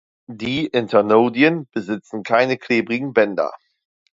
[0.31, 3.51] Die Internodien besitzen keine klebrigen Bänder.